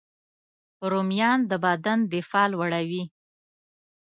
[0.91, 3.03] رومیان د بدن دفاع لوړوي